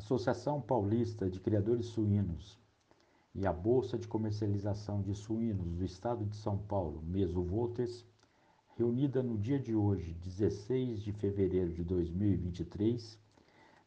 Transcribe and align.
Associação 0.00 0.60
Paulista 0.62 1.28
de 1.28 1.38
Criadores 1.38 1.88
Suínos 1.88 2.58
e 3.34 3.46
a 3.46 3.52
Bolsa 3.52 3.98
de 3.98 4.08
Comercialização 4.08 5.02
de 5.02 5.14
Suínos 5.14 5.76
do 5.76 5.84
Estado 5.84 6.24
de 6.24 6.36
São 6.36 6.56
Paulo, 6.56 7.02
Meso 7.02 7.42
Voters, 7.42 8.06
reunida 8.78 9.22
no 9.22 9.36
dia 9.36 9.58
de 9.58 9.74
hoje, 9.74 10.14
16 10.14 11.02
de 11.02 11.12
fevereiro 11.12 11.74
de 11.74 11.84
2023, 11.84 13.18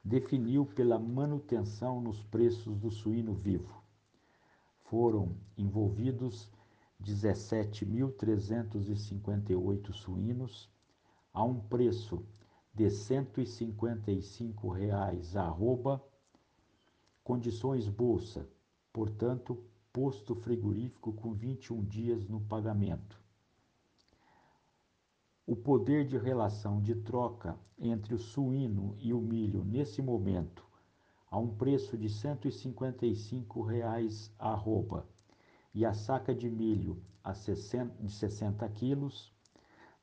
definiu 0.04 0.68
pela 0.68 1.00
manutenção 1.00 2.00
nos 2.00 2.22
preços 2.22 2.78
do 2.78 2.92
suíno 2.92 3.34
vivo. 3.34 3.82
Foram 4.84 5.36
envolvidos 5.58 6.48
17.358 7.04 9.92
suínos 9.92 10.70
a 11.34 11.44
um 11.44 11.60
preço 11.60 12.24
de 12.74 12.90
155 12.90 14.68
reais 14.70 15.36
arroba, 15.36 16.04
condições 17.24 17.88
bolsa, 17.88 18.50
portanto, 18.92 19.64
posto 19.92 20.34
frigorífico 20.34 21.14
com 21.14 21.34
21 21.34 21.86
dias 21.86 22.28
no 22.28 22.42
pagamento. 22.42 23.22
O 25.46 25.56
poder 25.56 26.08
de 26.08 26.18
relação 26.18 26.82
de 26.82 26.96
troca 26.96 27.60
entre 27.78 28.16
o 28.16 28.18
suíno 28.18 28.96
e 28.98 29.14
o 29.14 29.22
milho 29.22 29.64
nesse 29.64 30.02
momento 30.02 30.66
a 31.30 31.38
um 31.40 31.48
preço 31.48 31.98
de 31.98 32.10
155 32.10 33.62
reais 33.64 34.32
arroba, 34.38 35.08
e 35.74 35.84
a 35.84 35.92
saca 35.92 36.34
de 36.34 36.48
milho 36.48 37.02
a 37.24 37.34
60, 37.34 38.04
de 38.04 38.12
60 38.12 38.70
quilos 38.70 39.34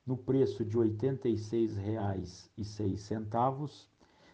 no 0.05 0.17
preço 0.17 0.65
de 0.65 0.77
R$ 0.77 0.89
86,06, 0.89 3.87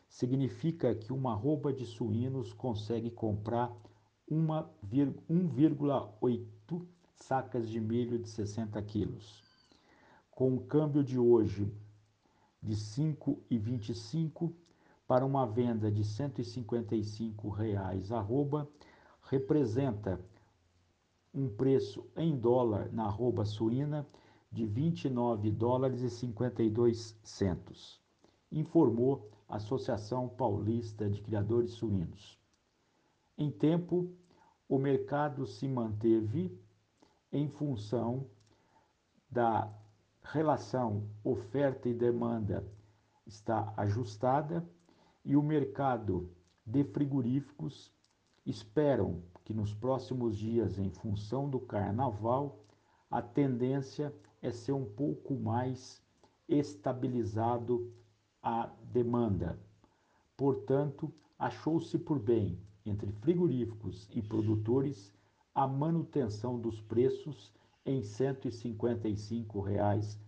significa 0.08 0.96
que 0.96 1.12
uma 1.12 1.34
arroba 1.34 1.74
de 1.74 1.86
suínos 1.86 2.54
consegue 2.54 3.12
comprar 3.12 3.76
1,8 4.32 6.88
sacas 7.16 7.70
de 7.70 7.80
milho 7.80 8.20
de 8.20 8.28
60 8.30 8.82
quilos. 8.84 9.44
Com 10.32 10.56
o 10.56 10.66
câmbio 10.66 11.04
de 11.04 11.20
hoje 11.20 11.70
de 12.62 12.76
5,25 12.76 14.54
para 15.08 15.26
uma 15.26 15.46
venda 15.46 15.92
de 15.92 16.04
155 16.04 17.50
reais 17.50 18.12
arroba, 18.12 18.70
representa 19.24 20.20
um 21.34 21.50
preço 21.50 22.06
em 22.16 22.38
dólar 22.38 22.92
na 22.92 23.06
arroba 23.06 23.46
suína 23.46 24.06
de 24.52 24.66
29 24.66 25.52
dólares 25.52 26.02
e 26.02 26.10
52 26.10 27.20
centos, 27.24 28.02
informou 28.52 29.30
a 29.48 29.58
Associação 29.58 30.28
Paulista 30.28 31.10
de 31.10 31.22
Criadores 31.22 31.72
Suínos. 31.72 32.40
Em 33.38 33.52
tempo, 33.52 34.12
o 34.68 34.78
mercado 34.78 35.46
se 35.46 35.68
manteve 35.68 36.58
em 37.32 37.48
função 37.48 38.26
da 39.30 39.72
relação 40.24 41.08
oferta 41.24 41.88
e 41.88 41.94
demanda 41.94 42.66
está 43.28 43.74
ajustada 43.76 44.68
e 45.24 45.36
o 45.36 45.44
mercado 45.44 46.32
de 46.66 46.84
frigoríficos 46.86 47.94
esperam 48.46 49.22
que 49.44 49.54
nos 49.54 49.74
próximos 49.74 50.38
dias, 50.38 50.80
em 50.80 50.90
função 50.90 51.50
do 51.50 51.60
carnaval, 51.60 52.64
a 53.10 53.22
tendência 53.22 54.14
é 54.42 54.52
ser 54.52 54.74
um 54.74 54.86
pouco 54.86 55.34
mais 55.34 56.02
estabilizado 56.48 57.92
a 58.42 58.70
demanda. 58.92 59.60
Portanto, 60.36 61.14
achou-se 61.38 61.98
por 61.98 62.20
bem, 62.20 62.60
entre 62.86 63.12
frigoríficos 63.12 64.08
e 64.14 64.22
produtores, 64.22 65.14
a 65.54 65.68
manutenção 65.68 66.60
dos 66.60 66.80
preços 66.82 67.52
em 67.86 68.02
155 68.04 69.60
reais. 69.62 70.20